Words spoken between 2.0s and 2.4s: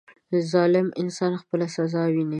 ویني.